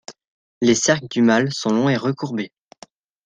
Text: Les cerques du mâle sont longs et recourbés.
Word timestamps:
Les 0.61 0.73
cerques 0.73 1.07
du 1.11 1.21
mâle 1.21 1.53
sont 1.53 1.69
longs 1.69 1.87
et 1.89 1.95
recourbés. 1.95 2.51